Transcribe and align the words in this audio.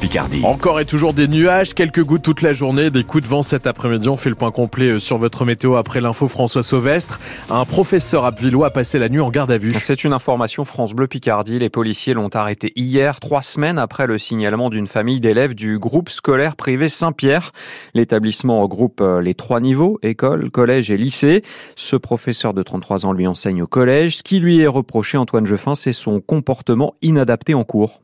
Picardie. 0.00 0.40
Encore 0.44 0.80
et 0.80 0.86
toujours 0.86 1.12
des 1.12 1.28
nuages, 1.28 1.74
quelques 1.74 2.02
gouttes 2.02 2.22
toute 2.22 2.40
la 2.40 2.54
journée, 2.54 2.90
des 2.90 3.04
coups 3.04 3.22
de 3.22 3.28
vent 3.28 3.42
cet 3.42 3.66
après-midi. 3.66 4.08
On 4.08 4.16
fait 4.16 4.30
le 4.30 4.34
point 4.34 4.50
complet 4.50 4.92
euh, 4.92 4.98
sur 4.98 5.18
votre 5.18 5.44
météo 5.44 5.76
après 5.76 6.00
l'info 6.00 6.26
François 6.26 6.62
Sauvestre. 6.62 7.20
Un 7.50 7.66
professeur 7.66 8.24
abvillois 8.24 8.68
a 8.68 8.70
passé 8.70 8.98
la 8.98 9.10
nuit 9.10 9.20
en 9.20 9.30
garde 9.30 9.50
à 9.50 9.58
vue. 9.58 9.70
C'est 9.78 10.02
une 10.02 10.14
information 10.14 10.64
France 10.64 10.94
Bleu 10.94 11.06
Picardie. 11.06 11.58
Les 11.58 11.68
policiers 11.68 12.14
l'ont 12.14 12.30
arrêté 12.30 12.72
hier, 12.76 13.20
trois 13.20 13.42
semaines 13.42 13.78
après 13.78 14.06
le 14.06 14.16
signalement 14.16 14.70
d'une 14.70 14.86
famille 14.86 15.20
d'élèves 15.20 15.54
du 15.54 15.78
groupe 15.78 16.08
scolaire 16.08 16.56
privé 16.56 16.88
Saint-Pierre. 16.88 17.52
L'établissement 17.92 18.62
regroupe 18.62 19.02
euh, 19.02 19.20
les 19.20 19.34
trois 19.34 19.60
niveaux, 19.60 19.98
école, 20.02 20.50
collège 20.50 20.90
et 20.90 20.96
lycée. 20.96 21.42
Ce 21.76 21.96
professeur 21.96 22.54
de 22.54 22.62
33 22.62 23.04
ans 23.04 23.12
lui 23.12 23.26
enseigne 23.26 23.62
au 23.62 23.66
collège. 23.66 24.16
Ce 24.16 24.22
qui 24.22 24.40
lui 24.40 24.60
est 24.60 24.66
reproché, 24.66 25.18
Antoine 25.18 25.44
Jeffin, 25.44 25.74
c'est 25.74 25.92
son 25.92 26.20
comportement 26.20 26.94
inadapté 27.02 27.52
en 27.52 27.64
cours. 27.64 28.00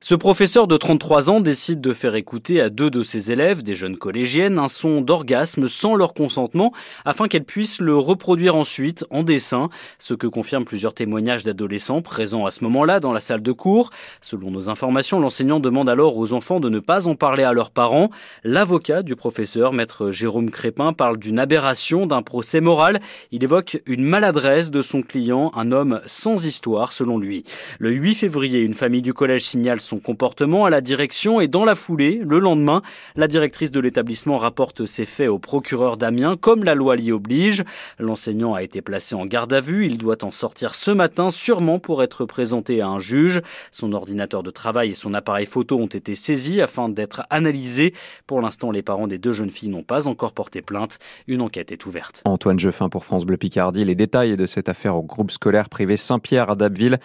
Ce 0.00 0.14
professeur 0.14 0.68
de 0.68 0.76
33 0.76 1.28
ans 1.28 1.40
décide 1.40 1.80
de 1.80 1.92
faire 1.92 2.14
écouter 2.14 2.60
à 2.60 2.70
deux 2.70 2.88
de 2.88 3.02
ses 3.02 3.32
élèves, 3.32 3.64
des 3.64 3.74
jeunes 3.74 3.96
collégiennes, 3.96 4.60
un 4.60 4.68
son 4.68 5.00
d'orgasme 5.00 5.66
sans 5.66 5.96
leur 5.96 6.14
consentement 6.14 6.72
afin 7.04 7.26
qu'elles 7.26 7.42
puissent 7.42 7.80
le 7.80 7.96
reproduire 7.96 8.54
ensuite 8.54 9.04
en 9.10 9.24
dessin, 9.24 9.70
ce 9.98 10.14
que 10.14 10.28
confirment 10.28 10.64
plusieurs 10.64 10.94
témoignages 10.94 11.42
d'adolescents 11.42 12.00
présents 12.00 12.46
à 12.46 12.52
ce 12.52 12.62
moment-là 12.62 13.00
dans 13.00 13.12
la 13.12 13.18
salle 13.18 13.42
de 13.42 13.50
cours. 13.50 13.90
Selon 14.20 14.52
nos 14.52 14.70
informations, 14.70 15.18
l'enseignant 15.18 15.58
demande 15.58 15.88
alors 15.88 16.16
aux 16.16 16.32
enfants 16.32 16.60
de 16.60 16.68
ne 16.68 16.78
pas 16.78 17.08
en 17.08 17.16
parler 17.16 17.42
à 17.42 17.52
leurs 17.52 17.72
parents. 17.72 18.10
L'avocat 18.44 19.02
du 19.02 19.16
professeur, 19.16 19.72
maître 19.72 20.12
Jérôme 20.12 20.52
Crépin, 20.52 20.92
parle 20.92 21.18
d'une 21.18 21.40
aberration, 21.40 22.06
d'un 22.06 22.22
procès 22.22 22.60
moral. 22.60 23.00
Il 23.32 23.42
évoque 23.42 23.82
une 23.84 24.04
maladresse 24.04 24.70
de 24.70 24.80
son 24.80 25.02
client, 25.02 25.50
un 25.56 25.72
homme 25.72 26.00
sans 26.06 26.46
histoire 26.46 26.92
selon 26.92 27.18
lui. 27.18 27.42
Le 27.80 27.90
8 27.90 28.14
février, 28.14 28.60
une 28.60 28.74
famille 28.74 29.02
du 29.02 29.12
collège 29.12 29.44
signale 29.44 29.80
son 29.88 29.98
comportement 29.98 30.66
à 30.66 30.70
la 30.70 30.80
direction 30.80 31.40
et 31.40 31.48
dans 31.48 31.64
la 31.64 31.74
foulée, 31.74 32.20
le 32.22 32.38
lendemain, 32.38 32.82
la 33.16 33.26
directrice 33.26 33.70
de 33.70 33.80
l'établissement 33.80 34.36
rapporte 34.36 34.84
ces 34.84 35.06
faits 35.06 35.28
au 35.28 35.38
procureur 35.38 35.96
d'Amiens 35.96 36.36
comme 36.36 36.62
la 36.62 36.74
loi 36.74 36.94
l'y 36.94 37.10
oblige. 37.10 37.64
L'enseignant 37.98 38.54
a 38.54 38.62
été 38.62 38.82
placé 38.82 39.14
en 39.14 39.24
garde 39.24 39.52
à 39.52 39.60
vue, 39.60 39.86
il 39.86 39.96
doit 39.96 40.22
en 40.24 40.30
sortir 40.30 40.74
ce 40.74 40.90
matin 40.90 41.30
sûrement 41.30 41.78
pour 41.78 42.02
être 42.02 42.26
présenté 42.26 42.82
à 42.82 42.88
un 42.88 42.98
juge. 42.98 43.40
Son 43.72 43.92
ordinateur 43.92 44.42
de 44.42 44.50
travail 44.50 44.90
et 44.90 44.94
son 44.94 45.14
appareil 45.14 45.46
photo 45.46 45.78
ont 45.78 45.86
été 45.86 46.14
saisis 46.14 46.60
afin 46.60 46.90
d'être 46.90 47.22
analysés. 47.30 47.94
Pour 48.26 48.42
l'instant, 48.42 48.70
les 48.70 48.82
parents 48.82 49.06
des 49.06 49.18
deux 49.18 49.32
jeunes 49.32 49.50
filles 49.50 49.70
n'ont 49.70 49.82
pas 49.82 50.06
encore 50.06 50.32
porté 50.32 50.60
plainte. 50.60 50.98
Une 51.26 51.40
enquête 51.40 51.72
est 51.72 51.86
ouverte. 51.86 52.20
Antoine 52.26 52.58
Jeffin 52.58 52.90
pour 52.90 53.04
France 53.04 53.24
Bleu 53.24 53.38
Picardie. 53.38 53.86
Les 53.86 53.94
détails 53.94 54.36
de 54.36 54.46
cette 54.46 54.68
affaire 54.68 54.96
au 54.96 55.02
groupe 55.02 55.30
scolaire 55.30 55.70
privé 55.70 55.96
Saint-Pierre 55.96 56.50
à 56.50 56.56
Dabbeville 56.56 56.98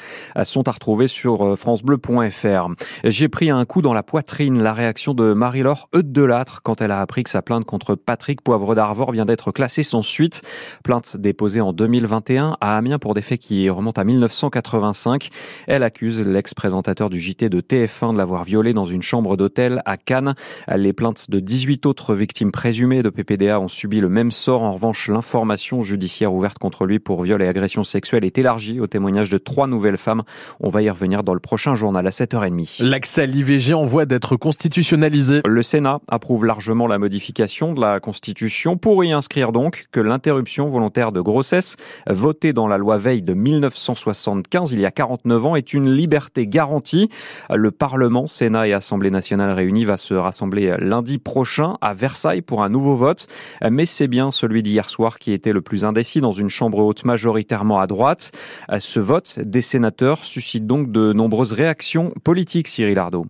sont 0.44 0.68
à 0.68 0.72
retrouver 0.72 1.08
sur 1.08 1.46
euh, 1.46 1.56
francebleu.fr. 1.56 2.73
J'ai 3.04 3.28
pris 3.28 3.50
un 3.50 3.64
coup 3.66 3.82
dans 3.82 3.94
la 3.94 4.04
poitrine. 4.04 4.62
La 4.62 4.74
réaction 4.74 5.14
de 5.14 5.34
Marie-Laure 5.34 5.90
Eudelattre 5.94 6.62
quand 6.64 6.82
elle 6.82 6.92
a 6.92 7.02
appris 7.02 7.24
que 7.24 7.30
sa 7.30 7.42
plainte 7.42 7.66
contre 7.66 7.96
Patrick 7.96 8.42
Poivre 8.42 8.76
d'Arvor 8.76 9.12
vient 9.12 9.26
d'être 9.26 9.52
classée 9.52 9.84
sans 9.84 10.04
suite. 10.04 10.42
Plainte 10.84 11.18
déposée 11.18 11.62
en 11.62 11.74
2021 11.74 12.58
à 12.62 12.78
Amiens 12.78 13.00
pour 13.00 13.14
des 13.14 13.22
faits 13.22 13.40
qui 13.40 13.70
remontent 13.70 14.02
à 14.02 14.04
1985. 14.04 15.30
Elle 15.68 15.84
accuse 15.84 16.22
l'ex-présentateur 16.22 17.10
du 17.10 17.20
JT 17.20 17.50
de 17.50 17.62
TF1 17.62 18.14
de 18.14 18.18
l'avoir 18.18 18.44
violé 18.44 18.74
dans 18.74 18.86
une 18.86 19.02
chambre 19.02 19.38
d'hôtel 19.38 19.82
à 19.86 19.98
Cannes. 19.98 20.36
Les 20.74 20.94
plaintes 20.94 21.30
de 21.30 21.40
18 21.40 21.86
autres 21.86 22.16
victimes 22.16 22.52
présumées 22.52 23.04
de 23.04 23.10
PPDA 23.10 23.60
ont 23.60 23.68
subi 23.68 24.00
le 24.00 24.10
même 24.10 24.32
sort. 24.32 24.64
En 24.64 24.74
revanche, 24.74 25.10
l'information 25.10 25.82
judiciaire 25.82 26.34
ouverte 26.34 26.60
contre 26.60 26.86
lui 26.86 27.00
pour 27.00 27.24
viol 27.24 27.42
et 27.42 27.48
agression 27.48 27.84
sexuelle 27.84 28.26
est 28.26 28.38
élargie 28.38 28.80
au 28.80 28.88
témoignage 28.88 29.30
de 29.30 29.38
trois 29.38 29.68
nouvelles 29.68 29.98
femmes. 29.98 30.24
On 30.60 30.70
va 30.70 30.82
y 30.82 30.90
revenir 30.90 31.24
dans 31.24 31.34
le 31.34 31.40
prochain 31.40 31.76
journal 31.76 32.06
à 32.06 32.12
7h30. 32.12 32.63
L'accès 32.80 33.24
à 33.24 33.26
l'IVG 33.26 33.74
en 33.74 33.84
voie 33.84 34.06
d'être 34.06 34.36
constitutionnalisé. 34.36 35.42
Le 35.46 35.64
Sénat 35.64 36.00
approuve 36.08 36.46
largement 36.46 36.88
la 36.88 37.00
modification 37.00 37.74
de 37.74 37.82
la 37.82 38.00
Constitution 38.00 38.78
pour 38.78 39.04
y 39.04 39.12
inscrire 39.12 39.52
donc 39.52 39.88
que 39.92 40.00
l'interruption 40.00 40.68
volontaire 40.68 41.12
de 41.12 41.22
grossesse, 41.22 41.76
votée 42.10 42.54
dans 42.54 42.68
la 42.68 42.78
loi 42.78 42.98
Veille 42.98 43.22
de 43.22 43.34
1975, 43.34 44.72
il 44.72 44.80
y 44.80 44.86
a 44.86 44.92
49 44.92 45.46
ans, 45.46 45.56
est 45.56 45.74
une 45.74 45.90
liberté 45.90 46.48
garantie. 46.48 47.10
Le 47.54 47.72
Parlement, 47.72 48.28
Sénat 48.28 48.68
et 48.68 48.74
Assemblée 48.74 49.12
nationale 49.12 49.52
réunis 49.52 49.86
va 49.86 49.98
se 49.98 50.14
rassembler 50.14 50.74
lundi 50.80 51.18
prochain 51.18 51.78
à 51.82 51.94
Versailles 51.94 52.42
pour 52.42 52.64
un 52.64 52.70
nouveau 52.70 52.96
vote. 52.96 53.28
Mais 53.70 53.86
c'est 53.86 54.08
bien 54.08 54.32
celui 54.32 54.64
d'hier 54.64 54.90
soir 54.90 55.20
qui 55.20 55.32
était 55.32 55.54
le 55.54 55.62
plus 55.62 55.86
indécis 55.86 56.22
dans 56.22 56.32
une 56.32 56.50
chambre 56.50 56.80
haute 56.80 57.06
majoritairement 57.06 57.80
à 57.80 57.88
droite. 57.88 58.32
Ce 58.80 59.00
vote 59.00 59.40
des 59.40 59.62
sénateurs 59.62 60.26
suscite 60.26 60.66
donc 60.68 60.92
de 60.92 61.14
nombreuses 61.14 61.54
réactions 61.54 62.12
politiques 62.24 62.53
Cyril 62.62 63.00
Ardo. 63.00 63.26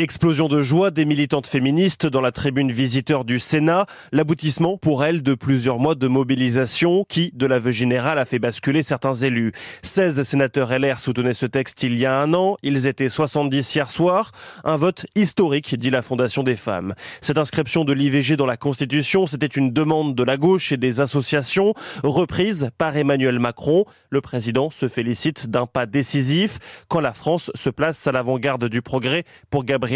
Explosion 0.00 0.46
de 0.46 0.62
joie 0.62 0.92
des 0.92 1.04
militantes 1.04 1.48
féministes 1.48 2.06
dans 2.06 2.20
la 2.20 2.30
tribune 2.30 2.70
visiteur 2.70 3.24
du 3.24 3.40
Sénat, 3.40 3.86
l'aboutissement 4.12 4.76
pour 4.76 5.04
elles 5.04 5.24
de 5.24 5.34
plusieurs 5.34 5.80
mois 5.80 5.96
de 5.96 6.06
mobilisation 6.06 7.04
qui, 7.08 7.32
de 7.34 7.46
l'aveu 7.46 7.72
général, 7.72 8.16
a 8.20 8.24
fait 8.24 8.38
basculer 8.38 8.84
certains 8.84 9.14
élus. 9.14 9.50
16 9.82 10.22
sénateurs 10.22 10.70
LR 10.78 11.00
soutenaient 11.00 11.34
ce 11.34 11.46
texte 11.46 11.82
il 11.82 11.98
y 11.98 12.06
a 12.06 12.16
un 12.16 12.32
an, 12.32 12.56
ils 12.62 12.86
étaient 12.86 13.08
70 13.08 13.74
hier 13.74 13.90
soir, 13.90 14.30
un 14.62 14.76
vote 14.76 15.06
historique, 15.16 15.76
dit 15.76 15.90
la 15.90 16.02
Fondation 16.02 16.44
des 16.44 16.54
femmes. 16.54 16.94
Cette 17.20 17.38
inscription 17.38 17.84
de 17.84 17.92
l'IVG 17.92 18.36
dans 18.36 18.46
la 18.46 18.56
Constitution, 18.56 19.26
c'était 19.26 19.46
une 19.46 19.72
demande 19.72 20.14
de 20.14 20.22
la 20.22 20.36
gauche 20.36 20.70
et 20.70 20.76
des 20.76 21.00
associations, 21.00 21.74
reprise 22.04 22.70
par 22.78 22.96
Emmanuel 22.96 23.40
Macron. 23.40 23.84
Le 24.10 24.20
président 24.20 24.70
se 24.70 24.86
félicite 24.86 25.50
d'un 25.50 25.66
pas 25.66 25.86
décisif 25.86 26.84
quand 26.86 27.00
la 27.00 27.14
France 27.14 27.50
se 27.56 27.68
place 27.68 28.06
à 28.06 28.12
l'avant-garde 28.12 28.66
du 28.66 28.80
progrès 28.80 29.24
pour 29.50 29.64
Gabriel 29.64 29.87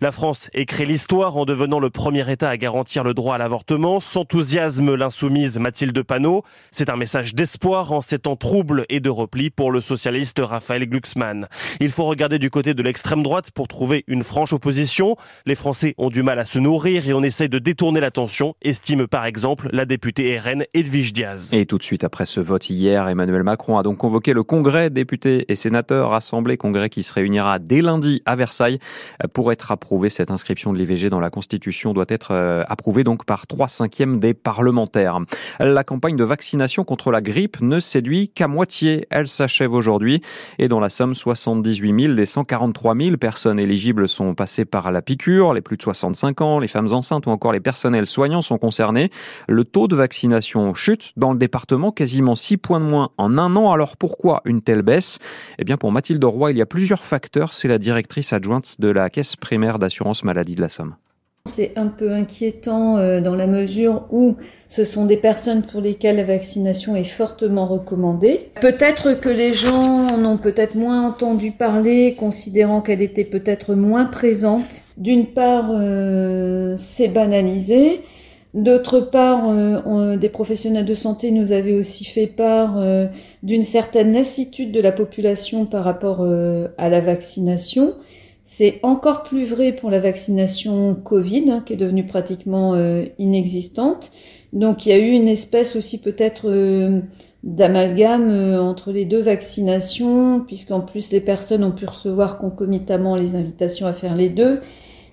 la 0.00 0.12
France 0.12 0.50
écrit 0.54 0.86
l'histoire 0.86 1.36
en 1.36 1.44
devenant 1.44 1.78
le 1.78 1.90
premier 1.90 2.30
État 2.30 2.48
à 2.48 2.56
garantir 2.56 3.04
le 3.04 3.12
droit 3.12 3.34
à 3.34 3.38
l'avortement. 3.38 4.00
S'enthousiasme 4.00 4.94
l'insoumise 4.94 5.58
Mathilde 5.58 6.02
Panot. 6.02 6.42
C'est 6.70 6.88
un 6.88 6.96
message 6.96 7.34
d'espoir 7.34 7.92
en 7.92 8.00
ces 8.00 8.18
temps 8.18 8.36
troubles 8.36 8.86
et 8.88 9.00
de 9.00 9.10
repli 9.10 9.50
pour 9.50 9.70
le 9.70 9.80
socialiste 9.80 10.40
Raphaël 10.42 10.88
Glucksmann. 10.88 11.48
Il 11.80 11.90
faut 11.90 12.04
regarder 12.04 12.38
du 12.38 12.50
côté 12.50 12.72
de 12.72 12.82
l'extrême 12.82 13.22
droite 13.22 13.50
pour 13.50 13.68
trouver 13.68 14.04
une 14.06 14.22
franche 14.22 14.52
opposition. 14.52 15.16
Les 15.44 15.54
Français 15.54 15.94
ont 15.98 16.10
du 16.10 16.22
mal 16.22 16.38
à 16.38 16.44
se 16.44 16.58
nourrir 16.58 17.06
et 17.08 17.12
on 17.12 17.22
essaye 17.22 17.48
de 17.48 17.58
détourner 17.58 18.00
l'attention, 18.00 18.54
estime 18.62 19.06
par 19.06 19.26
exemple 19.26 19.68
la 19.72 19.84
députée 19.84 20.38
RN 20.38 20.64
Edwige 20.72 21.12
Diaz. 21.12 21.50
Et 21.52 21.66
tout 21.66 21.78
de 21.78 21.84
suite 21.84 22.04
après 22.04 22.26
ce 22.26 22.40
vote 22.40 22.70
hier, 22.70 23.08
Emmanuel 23.08 23.42
Macron 23.42 23.76
a 23.78 23.82
donc 23.82 23.98
convoqué 23.98 24.32
le 24.32 24.42
congrès 24.42 24.90
députés 24.90 25.44
et 25.48 25.56
sénateurs, 25.56 26.14
assemblée 26.14 26.56
congrès 26.56 26.88
qui 26.88 27.02
se 27.02 27.12
réunira 27.12 27.58
dès 27.58 27.82
lundi 27.82 28.22
à 28.26 28.36
Versailles 28.36 28.78
pour 29.32 29.52
être 29.52 29.70
approuvé, 29.70 30.08
cette 30.08 30.30
inscription 30.30 30.72
de 30.72 30.78
l'IVG 30.78 31.10
dans 31.10 31.20
la 31.20 31.30
Constitution 31.30 31.92
doit 31.92 32.04
être 32.08 32.32
euh, 32.32 32.62
approuvée 32.68 33.04
donc 33.04 33.24
par 33.24 33.46
trois 33.46 33.68
cinquièmes 33.68 34.20
des 34.20 34.34
parlementaires. 34.34 35.20
La 35.60 35.84
campagne 35.84 36.16
de 36.16 36.24
vaccination 36.24 36.84
contre 36.84 37.10
la 37.10 37.20
grippe 37.20 37.60
ne 37.60 37.80
séduit 37.80 38.28
qu'à 38.28 38.48
moitié. 38.48 39.06
Elle 39.10 39.28
s'achève 39.28 39.72
aujourd'hui 39.72 40.20
et 40.58 40.68
dans 40.68 40.80
la 40.80 40.88
somme, 40.88 41.14
78 41.14 42.00
000 42.00 42.14
des 42.14 42.26
143 42.26 42.96
000 42.96 43.16
personnes 43.16 43.58
éligibles 43.58 44.08
sont 44.08 44.34
passées 44.34 44.64
par 44.64 44.90
la 44.92 45.02
piqûre. 45.02 45.54
Les 45.54 45.60
plus 45.60 45.76
de 45.76 45.82
65 45.82 46.40
ans, 46.40 46.58
les 46.58 46.68
femmes 46.68 46.92
enceintes 46.92 47.26
ou 47.26 47.30
encore 47.30 47.52
les 47.52 47.60
personnels 47.60 48.06
soignants 48.06 48.42
sont 48.42 48.58
concernés. 48.58 49.10
Le 49.48 49.64
taux 49.64 49.88
de 49.88 49.96
vaccination 49.96 50.74
chute 50.74 51.12
dans 51.16 51.32
le 51.32 51.38
département, 51.38 51.92
quasiment 51.92 52.34
6 52.34 52.56
points 52.58 52.80
de 52.80 52.86
moins 52.86 53.10
en 53.18 53.38
un 53.38 53.56
an. 53.56 53.72
Alors 53.72 53.96
pourquoi 53.96 54.42
une 54.44 54.62
telle 54.62 54.82
baisse? 54.82 55.18
Eh 55.58 55.64
bien 55.64 55.76
pour 55.76 55.92
Mathilde 55.92 56.24
Roy, 56.24 56.52
il 56.52 56.58
y 56.58 56.62
a 56.62 56.66
plusieurs 56.66 57.04
facteurs. 57.04 57.54
C'est 57.54 57.68
la 57.68 57.78
directrice 57.78 58.32
adjointe 58.32 58.80
de 58.80 58.83
la 58.88 59.10
caisse 59.10 59.36
primaire 59.36 59.78
d'assurance 59.78 60.24
maladie 60.24 60.54
de 60.54 60.62
la 60.62 60.68
Somme. 60.68 60.96
C'est 61.46 61.76
un 61.76 61.88
peu 61.88 62.10
inquiétant 62.10 62.96
euh, 62.96 63.20
dans 63.20 63.34
la 63.34 63.46
mesure 63.46 64.06
où 64.10 64.36
ce 64.66 64.82
sont 64.82 65.04
des 65.04 65.18
personnes 65.18 65.60
pour 65.60 65.82
lesquelles 65.82 66.16
la 66.16 66.24
vaccination 66.24 66.96
est 66.96 67.04
fortement 67.04 67.66
recommandée. 67.66 68.48
Peut-être 68.62 69.20
que 69.20 69.28
les 69.28 69.52
gens 69.52 70.08
en 70.08 70.24
ont 70.24 70.38
peut-être 70.38 70.74
moins 70.74 71.06
entendu 71.06 71.50
parler, 71.50 72.14
considérant 72.18 72.80
qu'elle 72.80 73.02
était 73.02 73.26
peut-être 73.26 73.74
moins 73.74 74.06
présente. 74.06 74.84
D'une 74.96 75.26
part, 75.26 75.68
euh, 75.70 76.76
c'est 76.78 77.08
banalisé. 77.08 78.00
D'autre 78.54 79.00
part, 79.00 79.50
euh, 79.50 80.16
des 80.16 80.30
professionnels 80.30 80.86
de 80.86 80.94
santé 80.94 81.30
nous 81.30 81.52
avaient 81.52 81.76
aussi 81.76 82.06
fait 82.06 82.26
part 82.26 82.82
d'une 83.42 83.64
certaine 83.64 84.14
lassitude 84.14 84.72
de 84.72 84.80
la 84.80 84.92
population 84.92 85.66
par 85.66 85.84
rapport 85.84 86.24
à 86.78 86.88
la 86.88 87.00
vaccination. 87.00 87.92
C'est 88.46 88.80
encore 88.82 89.22
plus 89.22 89.46
vrai 89.46 89.72
pour 89.72 89.90
la 89.90 89.98
vaccination 89.98 90.94
Covid, 90.94 91.50
hein, 91.50 91.62
qui 91.64 91.72
est 91.72 91.76
devenue 91.76 92.06
pratiquement 92.06 92.74
euh, 92.74 93.06
inexistante. 93.18 94.12
Donc 94.52 94.84
il 94.84 94.90
y 94.90 94.92
a 94.92 94.98
eu 94.98 95.12
une 95.12 95.28
espèce 95.28 95.76
aussi 95.76 95.98
peut-être 95.98 96.50
euh, 96.50 97.00
d'amalgame 97.42 98.30
euh, 98.30 98.60
entre 98.60 98.92
les 98.92 99.06
deux 99.06 99.22
vaccinations, 99.22 100.44
puisqu'en 100.46 100.80
plus 100.80 101.10
les 101.10 101.20
personnes 101.20 101.64
ont 101.64 101.72
pu 101.72 101.86
recevoir 101.86 102.36
concomitamment 102.36 103.16
les 103.16 103.34
invitations 103.34 103.86
à 103.86 103.94
faire 103.94 104.14
les 104.14 104.28
deux. 104.28 104.60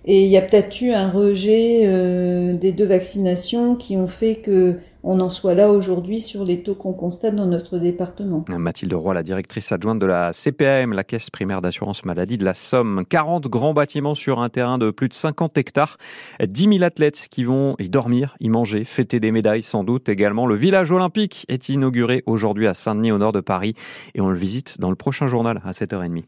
Et 0.06 0.24
il 0.24 0.30
y 0.30 0.38
a 0.38 0.42
peut-être 0.42 0.81
eu 0.81 0.92
un 0.92 1.09
rejet 1.09 1.81
euh, 1.83 2.53
des 2.53 2.71
deux 2.71 2.86
vaccinations 2.86 3.75
qui 3.75 3.98
ont 3.98 4.07
fait 4.07 4.38
que 4.38 4.77
on 5.03 5.19
en 5.19 5.31
soit 5.31 5.56
là 5.56 5.71
aujourd'hui 5.71 6.21
sur 6.21 6.44
les 6.44 6.62
taux 6.62 6.75
qu'on 6.75 6.94
constate 6.94 7.36
dans 7.36 7.48
notre 7.48 7.80
département. 7.80 8.45
Mathilde 8.56 8.94
Roy, 8.94 9.15
la 9.15 9.24
directrice 9.24 9.71
adjointe 9.71 10.00
de 10.00 10.06
la 10.06 10.31
CPAM, 10.31 10.94
la 10.94 11.03
Caisse 11.03 11.31
primaire 11.31 11.62
d'assurance 11.62 12.06
maladie 12.06 12.38
de 12.38 12.45
la 12.45 12.53
Somme. 12.53 13.03
40 13.09 13.48
grands 13.48 13.74
bâtiments 13.74 14.13
sur 14.13 14.39
un 14.39 14.50
terrain 14.50 14.77
de 14.77 14.92
plus 14.92 15.09
de 15.09 15.15
50 15.15 15.57
hectares. 15.57 15.98
10 16.44 16.77
000 16.77 16.83
athlètes 16.83 17.27
qui 17.31 17.44
vont 17.44 17.75
y 17.80 17.89
dormir, 17.89 18.36
y 18.39 18.50
manger, 18.50 18.83
fêter 18.83 19.19
des 19.19 19.31
médailles 19.31 19.63
sans 19.63 19.83
doute 19.83 20.07
également. 20.07 20.45
Le 20.45 20.56
village 20.56 20.92
olympique 20.92 21.45
est 21.50 21.69
inauguré 21.69 22.21
aujourd'hui 22.27 22.68
à 22.68 22.75
Saint-Denis 22.75 23.12
au 23.12 23.18
nord 23.18 23.31
de 23.31 23.42
Paris 23.42 23.74
et 24.13 24.21
on 24.21 24.30
le 24.30 24.38
visite 24.38 24.80
dans 24.80 24.89
le 24.89 24.95
prochain 24.95 25.25
journal 25.25 25.62
à 25.65 25.71
7h30. 25.71 26.25